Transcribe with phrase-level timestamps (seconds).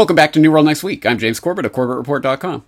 [0.00, 1.04] Welcome back to New World Next Week.
[1.04, 2.64] I'm James Corbett of CorbettReport.com.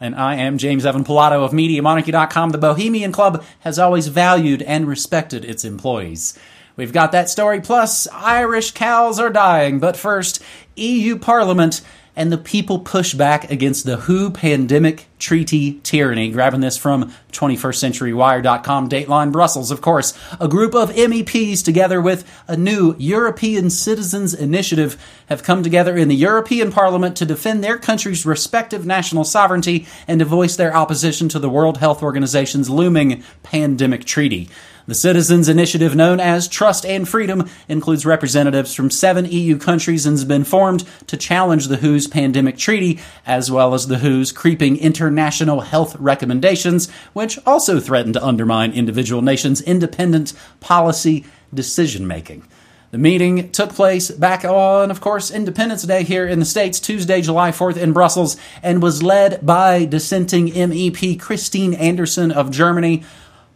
[0.00, 2.50] And I am James Evan Pilato of MediaMonarchy.com.
[2.50, 6.36] The Bohemian Club has always valued and respected its employees.
[6.74, 9.78] We've got that story, plus Irish cows are dying.
[9.78, 10.42] But first,
[10.74, 11.82] EU Parliament
[12.16, 16.30] and the people push back against the WHO pandemic treaty tyranny.
[16.30, 20.18] Grabbing this from 21stCenturyWire.com, Dateline Brussels, of course.
[20.40, 26.08] A group of MEPs, together with a new European Citizens Initiative, have come together in
[26.08, 31.28] the European Parliament to defend their country's respective national sovereignty and to voice their opposition
[31.28, 34.48] to the World Health Organization's looming pandemic treaty.
[34.84, 40.14] The Citizens Initiative, known as Trust and Freedom, includes representatives from seven EU countries and
[40.14, 44.76] has been formed to challenge the WHO's pandemic treaty, as well as the WHO's creeping
[44.76, 52.46] international health recommendations, which also threaten to undermine individual nations' independent policy decision making.
[52.92, 57.22] The meeting took place back on, of course, Independence Day here in the States, Tuesday,
[57.22, 63.02] July 4th in Brussels, and was led by dissenting MEP Christine Anderson of Germany,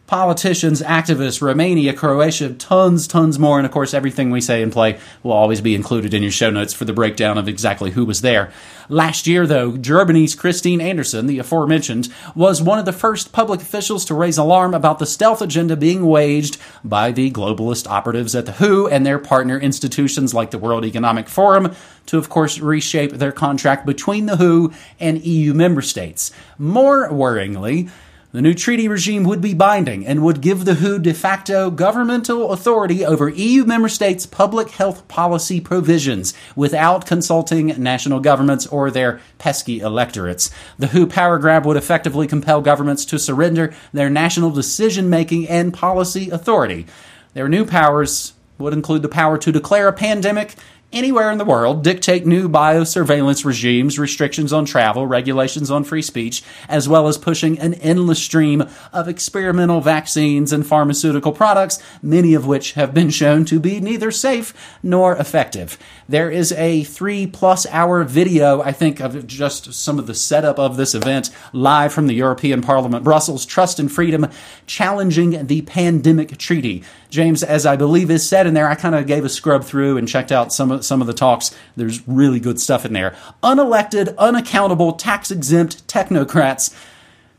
[0.07, 3.59] politicians, activists, Romania, Croatia, tons, tons more.
[3.59, 6.51] And of course, everything we say and play will always be included in your show
[6.51, 8.53] notes for the breakdown of exactly who was there.
[8.89, 14.05] Last year, though, Germany's Christine Anderson, the aforementioned, was one of the first public officials
[14.05, 18.53] to raise alarm about the stealth agenda being waged by the globalist operatives at the
[18.53, 21.75] WHO and their partner institutions like the World Economic Forum
[22.07, 26.31] to, of course, reshape their contract between the WHO and EU member states.
[26.57, 27.91] More worryingly,
[28.37, 32.53] the new treaty regime would be binding and would give the WHO de facto governmental
[32.53, 39.23] authority over EU member states' public health policy provisions without consulting national governments or their
[39.39, 40.51] pesky electorates.
[40.79, 45.73] The WHO power grab would effectively compel governments to surrender their national decision making and
[45.73, 46.85] policy authority.
[47.33, 50.57] Their new powers would include the power to declare a pandemic
[50.93, 56.43] anywhere in the world, dictate new biosurveillance regimes, restrictions on travel, regulations on free speech,
[56.69, 62.47] as well as pushing an endless stream of experimental vaccines and pharmaceutical products, many of
[62.47, 65.79] which have been shown to be neither safe nor effective.
[66.09, 70.59] There is a three plus hour video, I think, of just some of the setup
[70.59, 74.29] of this event live from the European Parliament, Brussels, Trust and Freedom,
[74.67, 76.85] challenging the pandemic treaty.
[77.11, 79.97] James, as I believe is said in there, I kind of gave a scrub through
[79.97, 81.55] and checked out some of some of the talks.
[81.77, 83.15] There's really good stuff in there.
[83.43, 86.75] Unelected, unaccountable, tax exempt technocrats.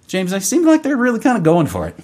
[0.08, 1.96] James, they seem like they're really kind of going for it.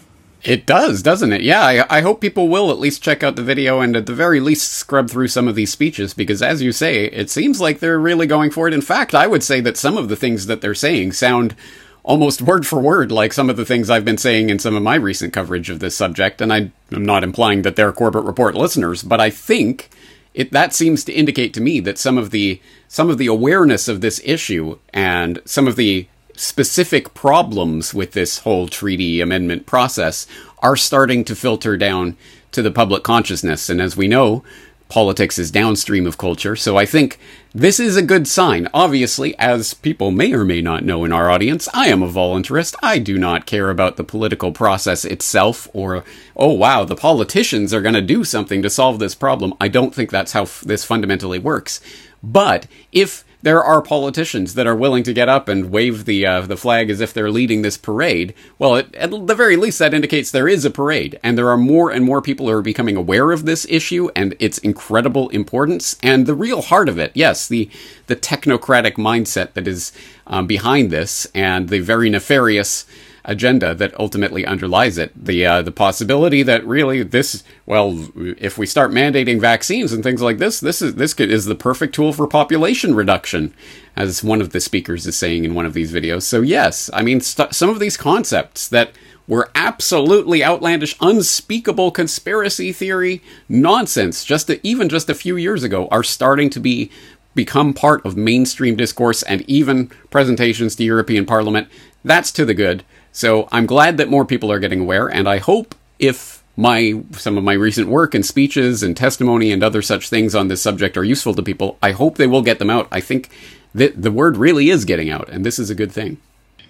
[0.44, 1.42] It does, doesn't it?
[1.42, 4.14] Yeah, I, I, hope people will at least check out the video and at the
[4.14, 7.80] very least scrub through some of these speeches because, as you say, it seems like
[7.80, 8.74] they're really going for it.
[8.74, 11.56] In fact, I would say that some of the things that they're saying sound
[12.04, 14.84] almost word for word like some of the things I've been saying in some of
[14.84, 16.42] my recent coverage of this subject.
[16.42, 19.90] And I, am not implying that they're Corbett Report listeners, but I think
[20.34, 23.88] it that seems to indicate to me that some of the some of the awareness
[23.88, 30.26] of this issue and some of the specific problems with this whole treaty amendment process
[30.60, 32.18] are starting to filter down
[32.52, 33.70] to the public consciousness.
[33.70, 34.44] And as we know,
[34.94, 36.56] politics is downstream of culture.
[36.56, 37.18] So I think
[37.52, 38.68] this is a good sign.
[38.76, 42.76] Obviously, as people may or may not know in our audience, I am a voluntarist.
[42.84, 46.04] I do not care about the political process itself or,
[46.36, 49.56] oh wow, the politicians are going to do something to solve this problem.
[49.60, 51.82] I don't think that's how f- this fundamentally works.
[52.22, 56.42] But if there are politicians that are willing to get up and wave the uh,
[56.42, 58.34] the flag as if they're leading this parade.
[58.58, 61.58] Well, it, at the very least, that indicates there is a parade, and there are
[61.58, 65.98] more and more people who are becoming aware of this issue and its incredible importance
[66.02, 67.12] and the real heart of it.
[67.14, 67.70] Yes, the
[68.08, 69.92] the technocratic mindset that is
[70.26, 72.86] um, behind this and the very nefarious
[73.26, 75.12] agenda that ultimately underlies it.
[75.16, 80.22] The uh, the possibility that really this well, if we start mandating vaccines and things
[80.22, 83.54] like this, this is this is the perfect tool for population reduction,
[83.96, 86.24] as one of the speakers is saying in one of these videos.
[86.24, 88.92] So yes, I mean st- some of these concepts that
[89.28, 95.88] were absolutely outlandish, unspeakable conspiracy theory nonsense just to, even just a few years ago
[95.92, 96.92] are starting to be
[97.36, 101.68] become part of mainstream discourse and even presentations to European Parliament.
[102.04, 102.84] That's to the good.
[103.14, 107.38] So I'm glad that more people are getting aware, and I hope if my some
[107.38, 110.98] of my recent work and speeches and testimony and other such things on this subject
[110.98, 112.88] are useful to people, I hope they will get them out.
[112.92, 113.30] I think
[113.74, 116.18] that the word really is getting out, and this is a good thing.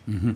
[0.07, 0.34] Mm-hmm.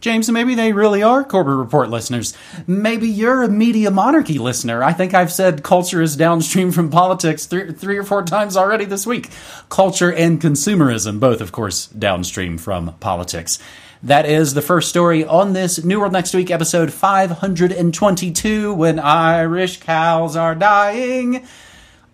[0.00, 2.36] James, maybe they really are Corbett Report listeners.
[2.66, 4.84] Maybe you're a media monarchy listener.
[4.84, 8.84] I think I've said culture is downstream from politics three, three or four times already
[8.84, 9.30] this week.
[9.68, 13.58] Culture and consumerism, both, of course, downstream from politics.
[14.06, 19.80] That is the first story on this New World Next Week episode 522 When Irish
[19.80, 21.44] Cows Are Dying.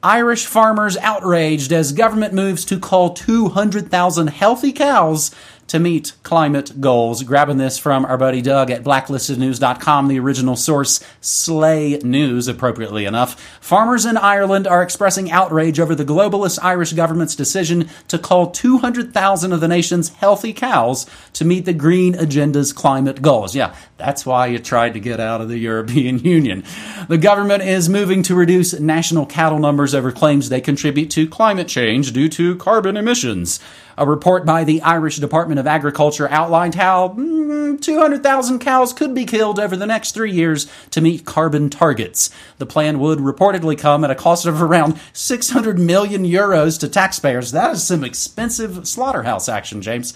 [0.02, 5.32] Irish farmers outraged as government moves to cull 200,000 healthy cows
[5.68, 7.22] to meet climate goals.
[7.22, 13.40] Grabbing this from our buddy Doug at blacklistednews.com, the original source, Slay News, appropriately enough.
[13.60, 19.52] Farmers in Ireland are expressing outrage over the globalist Irish government's decision to cull 200,000
[19.52, 23.54] of the nation's healthy cows to meet the Green Agenda's climate goals.
[23.54, 26.64] Yeah, that's why you tried to get out of the European Union.
[27.08, 31.68] The government is moving to reduce national cattle numbers over claims they contribute to climate
[31.68, 33.60] change due to carbon emissions.
[33.98, 39.24] A report by the Irish Department of Agriculture outlined how mm, 200,000 cows could be
[39.24, 42.30] killed over the next three years to meet carbon targets.
[42.58, 47.52] The plan would reportedly come at a cost of around 600 million euros to taxpayers.
[47.52, 50.14] That is some expensive slaughterhouse action, James.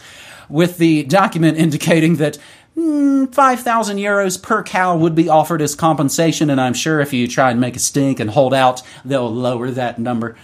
[0.48, 2.38] With the document indicating that
[2.76, 7.28] mm, 5,000 euros per cow would be offered as compensation, and I'm sure if you
[7.28, 10.36] try and make a stink and hold out, they'll lower that number.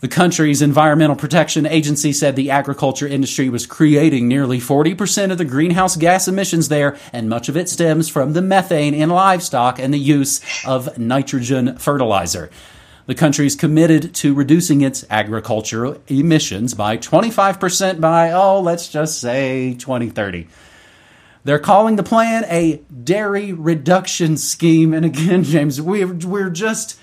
[0.00, 5.44] The country's Environmental Protection Agency said the agriculture industry was creating nearly 40% of the
[5.44, 9.92] greenhouse gas emissions there, and much of it stems from the methane in livestock and
[9.92, 12.48] the use of nitrogen fertilizer.
[13.06, 19.20] The country is committed to reducing its agricultural emissions by 25% by, oh, let's just
[19.20, 20.46] say 2030.
[21.42, 24.94] They're calling the plan a dairy reduction scheme.
[24.94, 27.00] And again, James, we're, we're just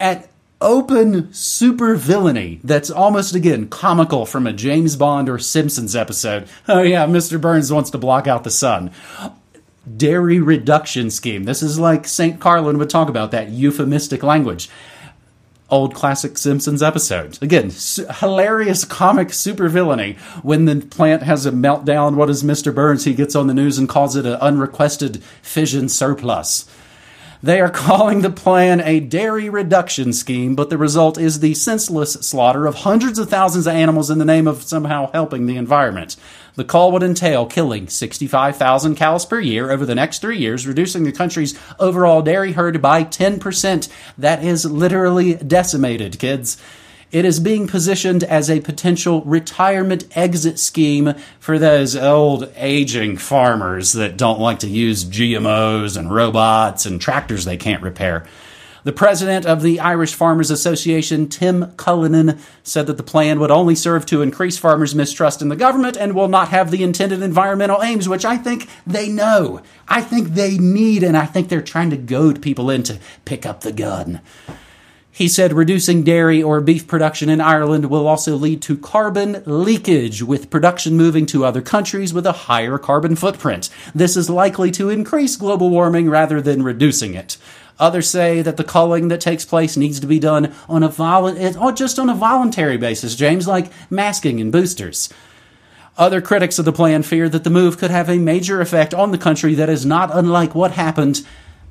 [0.00, 0.30] at
[0.64, 6.48] open super villainy that's almost again comical from a James Bond or Simpsons episode.
[6.66, 7.40] Oh yeah, Mr.
[7.40, 8.90] Burns wants to block out the sun.
[9.96, 11.44] Dairy reduction scheme.
[11.44, 12.40] This is like St.
[12.40, 14.70] Carlin would talk about that euphemistic language.
[15.68, 17.38] Old classic Simpsons episode.
[17.42, 20.14] Again, su- hilarious comic super villainy.
[20.42, 22.74] When the plant has a meltdown, what does Mr.
[22.74, 23.04] Burns?
[23.04, 26.66] He gets on the news and calls it an unrequested fission surplus.
[27.44, 32.14] They are calling the plan a dairy reduction scheme, but the result is the senseless
[32.14, 36.16] slaughter of hundreds of thousands of animals in the name of somehow helping the environment.
[36.54, 41.04] The call would entail killing 65,000 cows per year over the next three years, reducing
[41.04, 43.90] the country's overall dairy herd by 10%.
[44.16, 46.56] That is literally decimated, kids.
[47.14, 53.92] It is being positioned as a potential retirement exit scheme for those old aging farmers
[53.92, 58.26] that don't like to use GMOs and robots and tractors they can't repair.
[58.82, 63.76] The president of the Irish Farmers Association, Tim Cullinan, said that the plan would only
[63.76, 67.80] serve to increase farmers' mistrust in the government and will not have the intended environmental
[67.80, 69.62] aims, which I think they know.
[69.86, 73.46] I think they need, and I think they're trying to goad people in to pick
[73.46, 74.20] up the gun.
[75.14, 80.24] He said reducing dairy or beef production in Ireland will also lead to carbon leakage,
[80.24, 83.70] with production moving to other countries with a higher carbon footprint.
[83.94, 87.36] This is likely to increase global warming rather than reducing it.
[87.78, 91.68] Others say that the culling that takes place needs to be done on a or
[91.68, 95.10] oh, just on a voluntary basis, James, like masking and boosters.
[95.96, 99.12] Other critics of the plan fear that the move could have a major effect on
[99.12, 101.24] the country that is not unlike what happened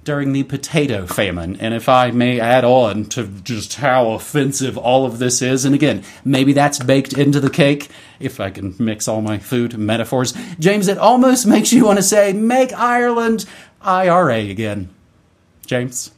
[0.04, 1.56] during the potato famine.
[1.60, 5.74] And if I may add on to just how offensive all of this is, and
[5.74, 7.90] again, maybe that's baked into the cake,
[8.20, 10.34] if I can mix all my food metaphors.
[10.60, 13.46] James, it almost makes you want to say, make Ireland
[13.82, 14.90] IRA again.
[15.66, 16.12] James?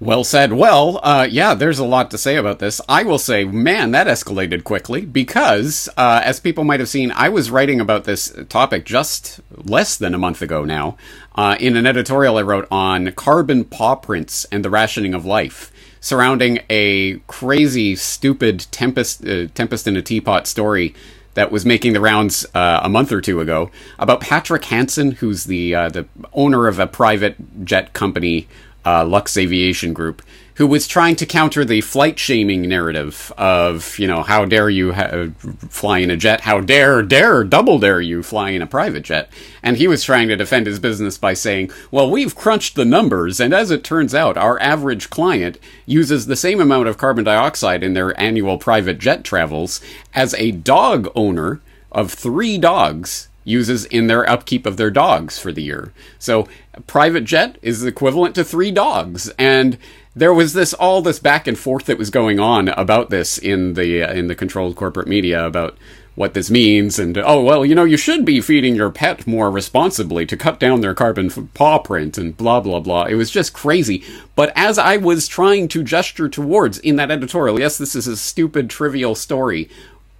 [0.00, 0.52] Well said.
[0.52, 2.80] Well, uh, yeah, there's a lot to say about this.
[2.88, 7.28] I will say, man, that escalated quickly because, uh, as people might have seen, I
[7.28, 10.96] was writing about this topic just less than a month ago now
[11.34, 15.72] uh, in an editorial I wrote on carbon paw prints and the rationing of life
[16.00, 20.94] surrounding a crazy, stupid Tempest, uh, Tempest in a Teapot story
[21.34, 25.44] that was making the rounds uh, a month or two ago about Patrick Hansen, who's
[25.44, 28.48] the uh, the owner of a private jet company
[28.88, 30.22] uh, Luxaviation Group,
[30.54, 34.94] who was trying to counter the flight shaming narrative of, you know, how dare you
[34.94, 35.26] ha-
[35.68, 36.40] fly in a jet?
[36.40, 39.30] How dare, dare, double dare you fly in a private jet?
[39.62, 43.40] And he was trying to defend his business by saying, well, we've crunched the numbers,
[43.40, 47.82] and as it turns out, our average client uses the same amount of carbon dioxide
[47.82, 49.82] in their annual private jet travels
[50.14, 51.60] as a dog owner
[51.92, 55.92] of three dogs uses in their upkeep of their dogs for the year.
[56.18, 56.48] So,
[56.86, 59.78] private jet is equivalent to three dogs, and
[60.18, 63.74] there was this all this back and forth that was going on about this in
[63.74, 65.76] the in the controlled corporate media about
[66.16, 66.98] what this means.
[66.98, 70.58] And oh well you know you should be feeding your pet more responsibly to cut
[70.58, 73.04] down their carbon paw print and blah blah blah.
[73.04, 74.04] It was just crazy.
[74.34, 78.16] But as i was trying to gesture towards in that editorial yes this is a
[78.16, 79.68] stupid trivial story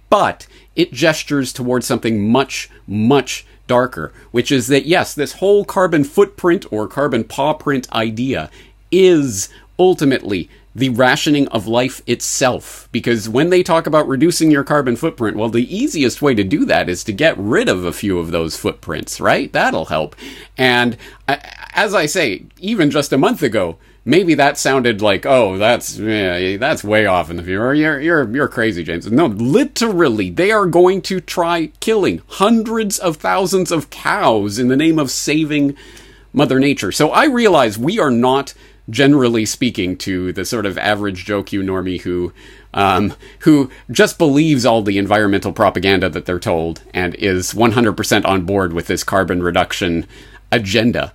[0.09, 6.03] but it gestures towards something much, much darker, which is that yes, this whole carbon
[6.03, 8.49] footprint or carbon paw print idea
[8.91, 12.87] is ultimately the rationing of life itself.
[12.91, 16.65] Because when they talk about reducing your carbon footprint, well, the easiest way to do
[16.65, 19.51] that is to get rid of a few of those footprints, right?
[19.51, 20.15] That'll help.
[20.57, 20.97] And
[21.27, 21.37] uh,
[21.73, 23.77] as I say, even just a month ago,
[24.09, 27.73] maybe that sounded like, oh, that's yeah, that's way off in the future.
[27.73, 29.09] You're you're you're crazy, James.
[29.09, 34.77] No, literally, they are going to try killing hundreds of thousands of cows in the
[34.77, 35.77] name of saving
[36.33, 36.91] Mother Nature.
[36.91, 38.53] So I realize we are not
[38.89, 42.33] generally speaking to the sort of average Joe Q normie who
[42.73, 48.45] um, who just believes all the environmental propaganda that they're told and is 100% on
[48.45, 50.07] board with this carbon reduction
[50.51, 51.13] agenda.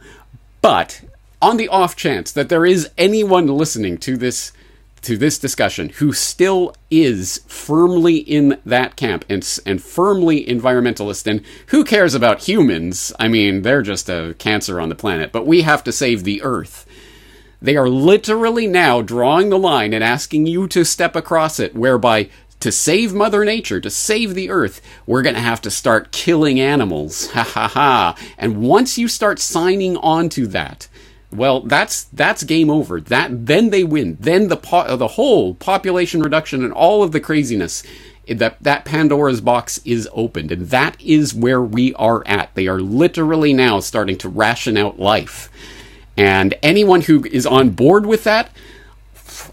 [0.60, 1.00] But
[1.44, 4.50] on the off chance that there is anyone listening to this
[5.02, 11.42] to this discussion who still is firmly in that camp and and firmly environmentalist and
[11.66, 13.12] who cares about humans?
[13.20, 16.40] I mean, they're just a cancer on the planet, but we have to save the
[16.42, 16.86] earth.
[17.60, 22.30] They are literally now drawing the line and asking you to step across it whereby
[22.60, 26.58] to save Mother Nature, to save the Earth, we're going to have to start killing
[26.58, 27.30] animals.
[27.32, 28.16] Ha ha ha.
[28.38, 30.88] And once you start signing on to that,
[31.34, 33.00] well, that's that's game over.
[33.00, 34.16] That then they win.
[34.20, 37.82] Then the po- uh, the whole population reduction and all of the craziness
[38.28, 42.54] eh, that that Pandora's box is opened, and that is where we are at.
[42.54, 45.50] They are literally now starting to ration out life,
[46.16, 48.50] and anyone who is on board with that,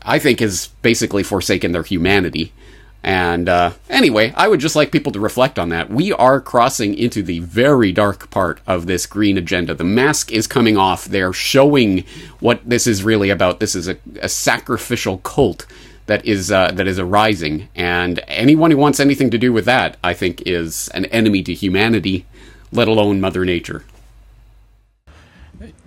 [0.04, 2.54] I think, has basically forsaken their humanity.
[3.04, 5.90] And uh, anyway, I would just like people to reflect on that.
[5.90, 9.74] We are crossing into the very dark part of this green agenda.
[9.74, 11.06] The mask is coming off.
[11.06, 12.04] They're showing
[12.40, 13.60] what this is really about.
[13.60, 15.66] This is a, a sacrificial cult
[16.06, 19.98] that is uh, that is arising, and anyone who wants anything to do with that,
[20.04, 22.26] I think, is an enemy to humanity,
[22.72, 23.84] let alone Mother Nature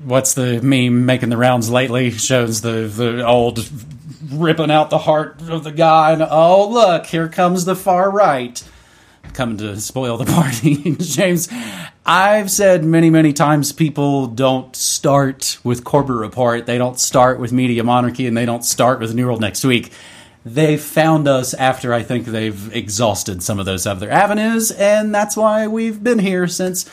[0.04, 2.10] what's the meme making the rounds lately?
[2.10, 3.68] Shows the the old
[4.32, 8.62] ripping out the heart of the guy, and oh look, here comes the far right
[9.32, 10.96] coming to spoil the party.
[10.96, 11.48] James,
[12.06, 17.52] I've said many, many times people don't start with Corbett Report, they don't start with
[17.52, 19.92] Media Monarchy, and they don't start with New World Next Week.
[20.46, 25.36] They found us after I think they've exhausted some of those other avenues, and that's
[25.36, 26.88] why we've been here since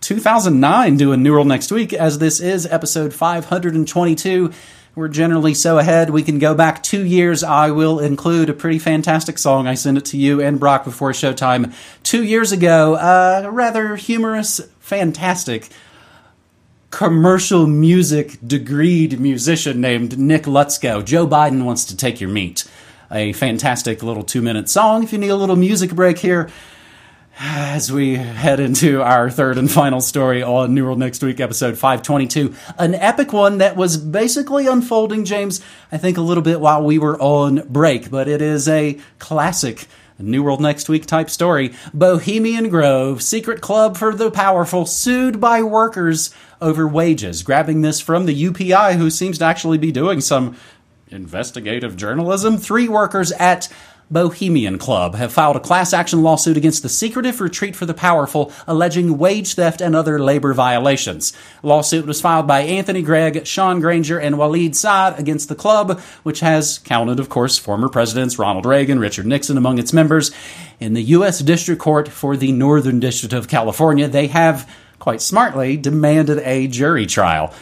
[0.00, 4.50] 2009 doing New World Next Week, as this is episode 522.
[4.96, 7.44] We're generally so ahead, we can go back two years.
[7.44, 9.66] I will include a pretty fantastic song.
[9.66, 12.96] I sent it to you and Brock before showtime two years ago.
[12.96, 15.68] A rather humorous, fantastic
[16.88, 21.04] commercial music degreed musician named Nick Lutsko.
[21.04, 22.64] Joe Biden wants to take your meat.
[23.10, 25.02] A fantastic little two minute song.
[25.02, 26.48] If you need a little music break here,
[27.38, 31.74] as we head into our third and final story on New World Next Week, episode
[31.74, 35.60] 522, an epic one that was basically unfolding, James,
[35.92, 39.86] I think a little bit while we were on break, but it is a classic
[40.18, 41.74] New World Next Week type story.
[41.92, 47.42] Bohemian Grove, secret club for the powerful, sued by workers over wages.
[47.42, 50.56] Grabbing this from the UPI, who seems to actually be doing some
[51.08, 52.56] investigative journalism.
[52.56, 53.68] Three workers at
[54.10, 58.52] Bohemian Club have filed a class action lawsuit against the Secretive Retreat for the Powerful,
[58.66, 61.32] alleging wage theft and other labor violations.
[61.62, 66.40] lawsuit was filed by Anthony Gregg, Sean Granger, and Waleed Saad against the club, which
[66.40, 70.30] has counted, of course, former presidents Ronald Reagan, Richard Nixon among its members.
[70.78, 71.40] In the U.S.
[71.40, 74.70] District Court for the Northern District of California, they have,
[75.00, 77.52] quite smartly, demanded a jury trial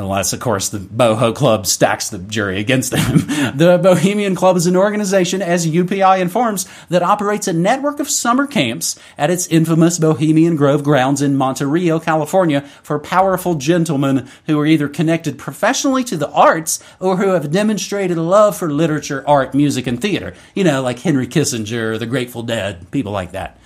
[0.00, 3.18] unless, of course, the Boho Club stacks the jury against them.
[3.56, 8.46] the Bohemian Club is an organization, as UPI informs, that operates a network of summer
[8.46, 14.58] camps at its infamous Bohemian Grove grounds in Monte Rio, California, for powerful gentlemen who
[14.58, 19.22] are either connected professionally to the arts or who have demonstrated a love for literature,
[19.26, 20.34] art, music, and theater.
[20.54, 23.58] You know, like Henry Kissinger, the Grateful Dead, people like that.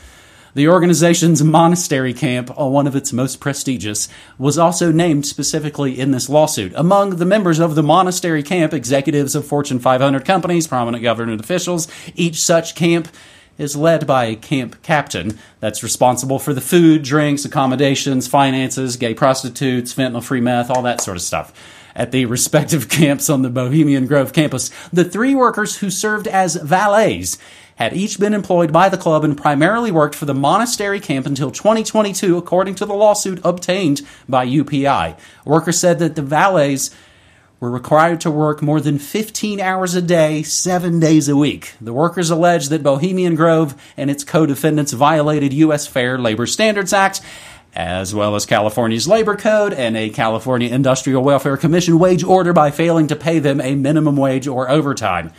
[0.54, 4.08] The organization's monastery camp, uh, one of its most prestigious,
[4.38, 6.72] was also named specifically in this lawsuit.
[6.76, 11.88] Among the members of the monastery camp, executives of Fortune 500 companies, prominent government officials,
[12.14, 13.08] each such camp
[13.58, 19.14] is led by a camp captain that's responsible for the food, drinks, accommodations, finances, gay
[19.14, 21.52] prostitutes, fentanyl free meth, all that sort of stuff.
[21.96, 26.54] At the respective camps on the Bohemian Grove campus, the three workers who served as
[26.56, 27.38] valets
[27.76, 31.50] had each been employed by the club and primarily worked for the monastery camp until
[31.50, 35.16] 2022, according to the lawsuit obtained by UPI.
[35.44, 36.94] Workers said that the valets
[37.60, 41.74] were required to work more than 15 hours a day, seven days a week.
[41.80, 45.86] The workers alleged that Bohemian Grove and its co defendants violated U.S.
[45.86, 47.20] Fair Labor Standards Act
[47.76, 52.70] as well as California's Labor Code and a California Industrial Welfare Commission wage order by
[52.70, 55.32] failing to pay them a minimum wage or overtime.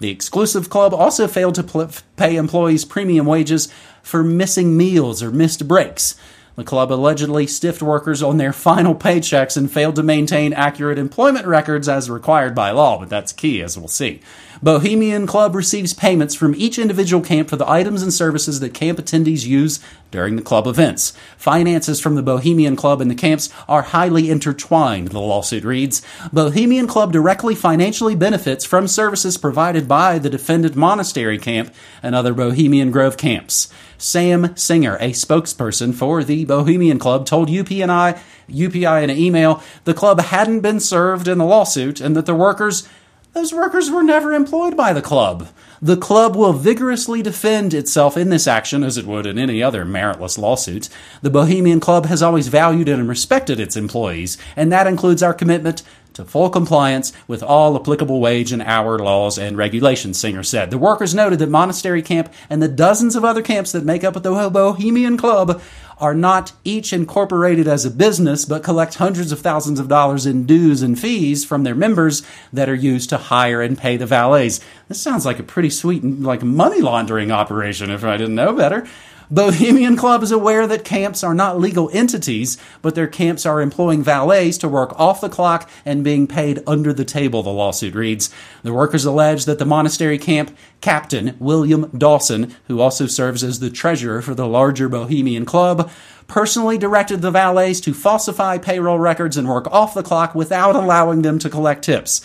[0.00, 3.68] The exclusive club also failed to pl- pay employees premium wages
[4.02, 6.16] for missing meals or missed breaks.
[6.56, 11.46] The club allegedly stiffed workers on their final paychecks and failed to maintain accurate employment
[11.46, 14.20] records as required by law, but that's key, as we'll see.
[14.64, 18.98] Bohemian Club receives payments from each individual camp for the items and services that camp
[18.98, 19.78] attendees use
[20.10, 21.12] during the club events.
[21.36, 26.00] Finances from the Bohemian Club and the camps are highly intertwined, the lawsuit reads.
[26.32, 31.70] Bohemian Club directly financially benefits from services provided by the defendant monastery camp
[32.02, 33.68] and other Bohemian Grove camps.
[33.98, 38.18] Sam Singer, a spokesperson for the Bohemian Club, told UPI,
[38.48, 42.34] UPI in an email the club hadn't been served in the lawsuit and that the
[42.34, 42.88] workers
[43.34, 45.48] those workers were never employed by the club.
[45.82, 49.84] The club will vigorously defend itself in this action as it would in any other
[49.84, 50.88] meritless lawsuit.
[51.20, 55.82] The Bohemian Club has always valued and respected its employees, and that includes our commitment
[56.14, 60.70] to full compliance with all applicable wage and hour laws and regulations, Singer said.
[60.70, 64.14] The workers noted that Monastery Camp and the dozens of other camps that make up
[64.14, 65.60] the Bohemian Club
[65.98, 70.46] are not each incorporated as a business, but collect hundreds of thousands of dollars in
[70.46, 74.60] dues and fees from their members that are used to hire and pay the valets.
[74.88, 78.86] This sounds like a pretty sweet, like money laundering operation if I didn't know better.
[79.30, 84.02] Bohemian Club is aware that camps are not legal entities, but their camps are employing
[84.02, 88.30] valets to work off the clock and being paid under the table, the lawsuit reads.
[88.62, 93.70] The workers allege that the monastery camp captain, William Dawson, who also serves as the
[93.70, 95.90] treasurer for the larger Bohemian Club,
[96.26, 101.22] personally directed the valets to falsify payroll records and work off the clock without allowing
[101.22, 102.24] them to collect tips.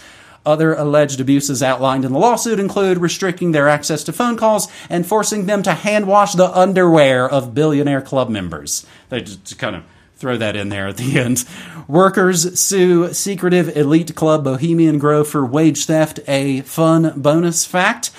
[0.49, 5.05] Other alleged abuses outlined in the lawsuit include restricting their access to phone calls and
[5.05, 8.83] forcing them to hand wash the underwear of billionaire club members.
[9.09, 9.83] They just kind of
[10.15, 11.45] throw that in there at the end.
[11.87, 16.19] Workers sue secretive elite club Bohemian Grove for wage theft.
[16.27, 18.09] A fun bonus fact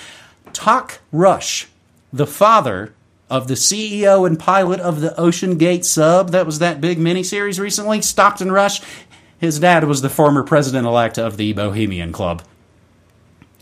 [0.53, 1.67] Tak Rush,
[2.13, 2.93] the father
[3.29, 7.59] of the CEO and pilot of the Ocean Gate sub, that was that big miniseries
[7.59, 8.81] recently, Stockton Rush,
[9.41, 12.43] his dad was the former president elect of the Bohemian Club.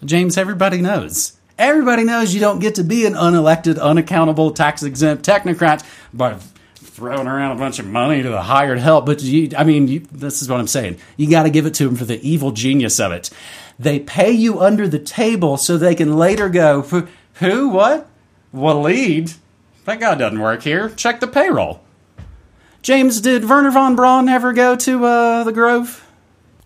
[0.03, 1.37] James, everybody knows.
[1.57, 6.35] Everybody knows you don't get to be an unelected, unaccountable, tax exempt technocrat by
[6.75, 9.05] throwing around a bunch of money to the hired help.
[9.05, 10.97] But you, I mean, you, this is what I'm saying.
[11.15, 13.29] You got to give it to them for the evil genius of it.
[13.79, 16.81] They pay you under the table so they can later go,
[17.35, 18.09] who, what?
[18.53, 19.37] Waleed?
[19.85, 20.89] That guy doesn't work here.
[20.89, 21.81] Check the payroll.
[22.81, 26.05] James, did Wernher von Braun ever go to uh, the Grove?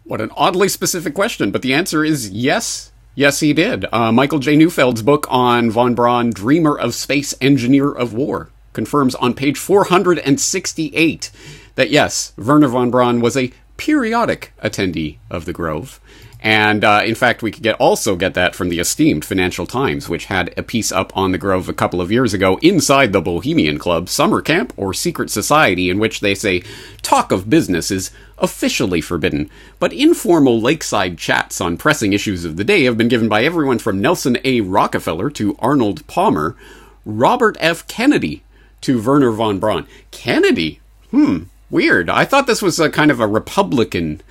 [0.04, 2.92] What an oddly specific question, but the answer is yes.
[3.16, 3.86] Yes, he did.
[3.92, 4.56] Uh, Michael J.
[4.56, 11.32] Neufeld's book on von Braun, Dreamer of Space, Engineer of War, confirms on page 468
[11.76, 16.00] that yes, Wernher von Braun was a periodic attendee of the Grove.
[16.44, 20.10] And uh, in fact, we could get also get that from the esteemed Financial Times,
[20.10, 23.22] which had a piece up on the Grove a couple of years ago inside the
[23.22, 26.62] Bohemian Club summer camp or secret society, in which they say
[27.02, 32.66] talk of business is officially forbidden, but informal lakeside chats on pressing issues of the
[32.66, 34.60] day have been given by everyone from Nelson A.
[34.60, 36.58] Rockefeller to Arnold Palmer,
[37.06, 37.88] Robert F.
[37.88, 38.44] Kennedy
[38.82, 39.88] to Wernher von Braun.
[40.12, 40.82] Kennedy?
[41.12, 42.10] Hmm, weird.
[42.10, 44.22] I thought this was a kind of a Republican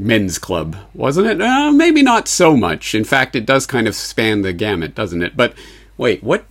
[0.00, 1.40] men's club, wasn't it?
[1.40, 2.94] Uh, maybe not so much.
[2.94, 5.36] In fact, it does kind of span the gamut, doesn't it?
[5.36, 5.54] But
[5.96, 6.44] wait, what?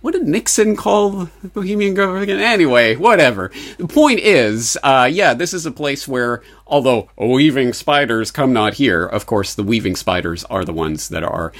[0.00, 2.40] What did Nixon call Bohemian Grove again?
[2.40, 3.52] Anyway, whatever.
[3.78, 8.74] The point is, uh, yeah, this is a place where, although weaving spiders come not
[8.74, 11.52] here, of course, the weaving spiders are the ones that are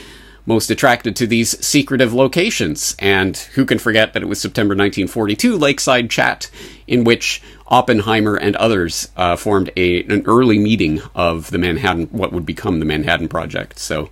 [0.46, 2.96] most attracted to these secretive locations.
[2.98, 6.50] And who can forget that it was September 1942 Lakeside Chat,
[6.86, 12.32] in which Oppenheimer and others uh, formed a an early meeting of the Manhattan, what
[12.32, 13.78] would become the Manhattan Project.
[13.78, 14.10] So,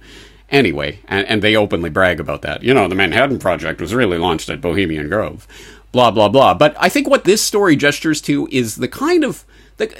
[0.50, 2.62] anyway, and, and they openly brag about that.
[2.62, 5.46] You know, the Manhattan Project was really launched at Bohemian Grove.
[5.92, 6.54] Blah blah blah.
[6.54, 9.44] But I think what this story gestures to is the kind of,
[9.78, 9.92] the,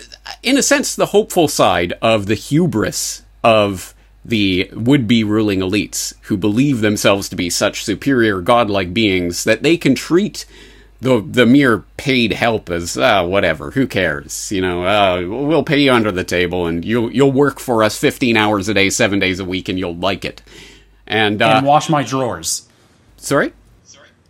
[0.42, 6.14] in a sense, the hopeful side of the hubris of the would be ruling elites
[6.22, 10.44] who believe themselves to be such superior godlike beings that they can treat
[11.00, 13.70] the the mere paid help as uh, whatever.
[13.70, 14.52] Who cares?
[14.52, 17.98] You know, uh, we'll pay you under the table, and you'll you'll work for us
[17.98, 20.42] fifteen hours a day, seven days a week, and you'll like it.
[21.06, 22.68] And, uh, and wash my drawers.
[23.16, 23.52] Sorry.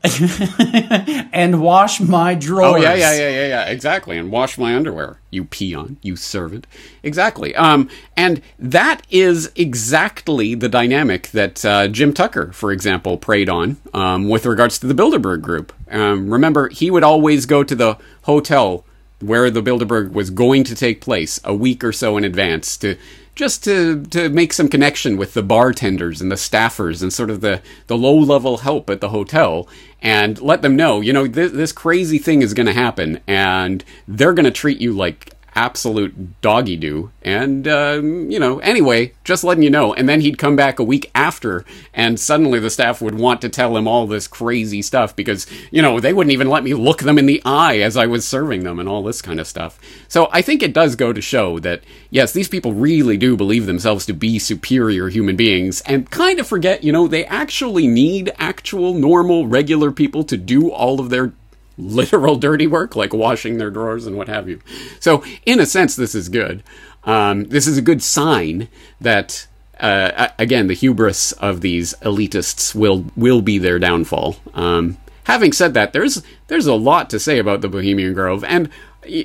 [1.32, 2.74] and wash my drawers.
[2.74, 3.64] Oh yeah, yeah, yeah, yeah, yeah.
[3.66, 4.16] Exactly.
[4.16, 5.20] And wash my underwear.
[5.30, 6.66] You peon, you servant.
[7.02, 7.54] Exactly.
[7.54, 13.76] Um, and that is exactly the dynamic that uh, Jim Tucker, for example, preyed on
[13.92, 15.72] um, with regards to the Bilderberg Group.
[15.90, 18.84] Um, remember, he would always go to the hotel
[19.20, 22.96] where the Bilderberg was going to take place a week or so in advance to
[23.40, 27.40] just to to make some connection with the bartenders and the staffers and sort of
[27.40, 29.66] the the low level help at the hotel
[30.02, 33.82] and let them know you know th- this crazy thing is going to happen and
[34.06, 37.10] they're going to treat you like absolute doggy do.
[37.22, 39.92] And, um, you know, anyway, just letting you know.
[39.94, 43.48] And then he'd come back a week after, and suddenly the staff would want to
[43.48, 46.98] tell him all this crazy stuff because, you know, they wouldn't even let me look
[46.98, 49.78] them in the eye as I was serving them and all this kind of stuff.
[50.08, 53.66] So I think it does go to show that, yes, these people really do believe
[53.66, 58.32] themselves to be superior human beings and kind of forget, you know, they actually need
[58.38, 61.32] actual, normal, regular people to do all of their
[61.80, 64.60] literal dirty work, like washing their drawers and what have you.
[64.98, 66.62] So, in a sense, this is good.
[67.04, 68.68] Um, this is a good sign
[69.00, 69.46] that,
[69.78, 74.36] uh, again, the hubris of these elitists will will be their downfall.
[74.54, 78.70] Um, having said that, there's there's a lot to say about the Bohemian Grove, and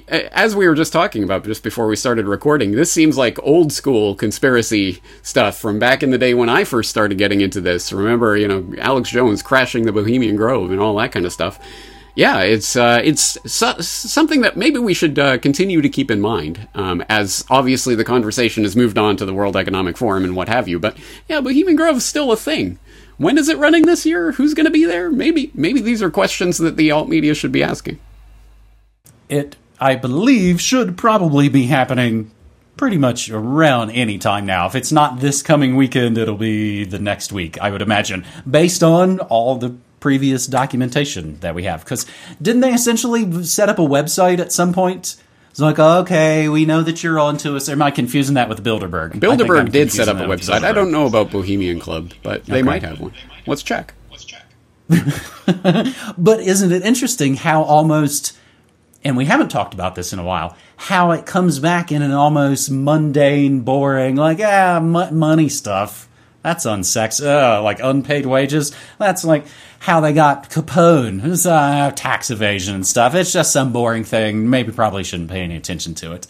[0.07, 3.73] as we were just talking about just before we started recording, this seems like old
[3.73, 7.91] school conspiracy stuff from back in the day when I first started getting into this.
[7.91, 11.59] Remember, you know, Alex Jones crashing the Bohemian Grove and all that kind of stuff
[12.15, 16.21] yeah, it's uh, it's so- something that maybe we should uh, continue to keep in
[16.21, 20.36] mind, um, as obviously the conversation has moved on to the World Economic Forum and
[20.36, 20.80] what have you.
[20.80, 20.97] But
[21.28, 22.80] yeah, Bohemian Grove is still a thing.
[23.17, 24.32] When is it running this year?
[24.34, 25.12] Who's going to be there?
[25.12, 27.99] Maybe maybe these are questions that the alt media should be asking.
[29.28, 32.32] It, I believe, should probably be happening
[32.78, 34.67] pretty much around any time now.
[34.67, 38.84] If it's not this coming weekend, it'll be the next week, I would imagine, based
[38.84, 41.83] on all the previous documentation that we have.
[41.83, 42.05] Because
[42.39, 45.15] didn't they essentially set up a website at some point?
[45.49, 47.67] It's like, okay, we know that you're onto us.
[47.69, 49.13] Am I confusing that with Bilderberg?
[49.13, 50.63] Bilderberg did set up a website.
[50.63, 52.61] I don't know about Bohemian Club, but they okay.
[52.61, 53.13] might have one.
[53.47, 53.95] Let's check.
[54.11, 54.45] Let's check.
[56.15, 58.37] but isn't it interesting how almost,
[59.03, 62.11] and we haven't talked about this in a while, how it comes back in an
[62.11, 66.07] almost mundane, boring, like, ah, m- money stuff.
[66.45, 67.25] That's unsexy.
[67.25, 68.71] Uh, like unpaid wages.
[68.99, 69.47] That's like
[69.79, 71.25] how they got Capone.
[71.25, 73.15] It's uh, tax evasion and stuff.
[73.15, 74.47] It's just some boring thing.
[74.47, 76.27] Maybe probably shouldn't pay any attention to it.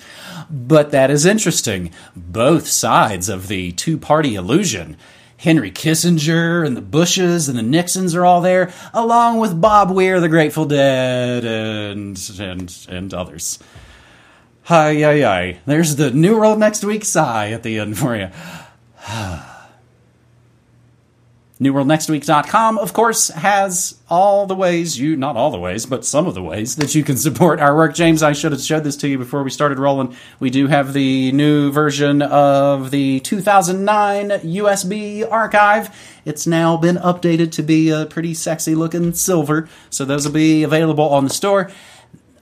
[0.50, 1.92] But that is interesting.
[2.16, 4.96] Both sides of the two party illusion.
[5.36, 10.22] Henry Kissinger and the Bushes and the Nixons are all there, along with Bob Weir,
[10.22, 13.60] the Grateful Dead, and and and others.
[14.64, 15.60] Hi, hi, hi.
[15.66, 18.30] There's the New World Next Week sigh at the end for you.
[21.62, 26.34] NewWorldNextWeek.com, of course, has all the ways you, not all the ways, but some of
[26.34, 27.96] the ways that you can support our work.
[27.96, 30.18] James, I should have showed this to you before we started rolling.
[30.42, 35.96] We do have the new version of the 2009 USB archive.
[36.26, 40.64] It's now been updated to be a pretty sexy looking silver, so those will be
[40.64, 41.72] available on the store.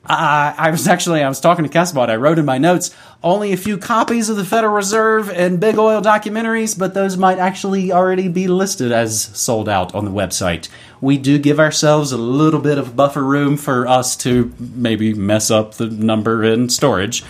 [0.06, 2.10] I, I was actually I was talking to Castbot.
[2.10, 5.78] I wrote in my notes only a few copies of the Federal Reserve and Big
[5.78, 10.68] Oil documentaries, but those might actually already be listed as sold out on the website.
[11.00, 15.50] We do give ourselves a little bit of buffer room for us to maybe mess
[15.50, 17.24] up the number in storage.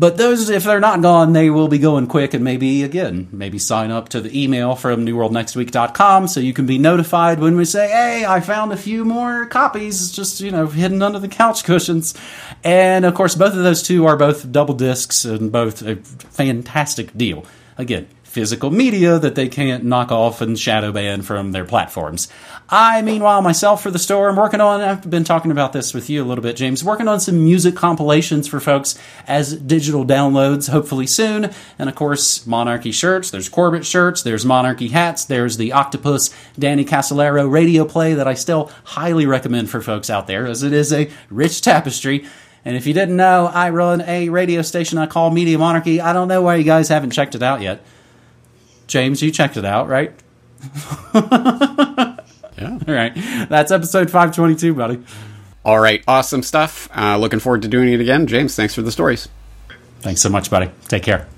[0.00, 2.32] But those, if they're not gone, they will be going quick.
[2.32, 6.78] And maybe, again, maybe sign up to the email from newworldnextweek.com so you can be
[6.78, 11.02] notified when we say, hey, I found a few more copies just, you know, hidden
[11.02, 12.14] under the couch cushions.
[12.64, 17.14] And of course, both of those two are both double discs and both a fantastic
[17.14, 17.44] deal.
[17.76, 22.28] Again, physical media that they can't knock off and shadow ban from their platforms.
[22.68, 26.08] I, meanwhile, myself for the store, I'm working on, I've been talking about this with
[26.08, 30.70] you a little bit, James, working on some music compilations for folks as digital downloads,
[30.70, 31.50] hopefully soon.
[31.76, 36.84] And of course, Monarchy shirts, there's Corbett shirts, there's Monarchy hats, there's the Octopus Danny
[36.84, 40.92] Casolaro radio play that I still highly recommend for folks out there, as it is
[40.92, 42.24] a rich tapestry.
[42.64, 46.00] And if you didn't know, I run a radio station I call Media Monarchy.
[46.00, 47.82] I don't know why you guys haven't checked it out yet.
[48.90, 50.12] James, you checked it out, right?
[51.14, 52.16] yeah.
[52.60, 53.12] All right.
[53.48, 55.02] That's episode 522, buddy.
[55.64, 56.02] All right.
[56.08, 56.88] Awesome stuff.
[56.94, 58.26] Uh, looking forward to doing it again.
[58.26, 59.28] James, thanks for the stories.
[60.00, 60.70] Thanks so much, buddy.
[60.88, 61.28] Take care.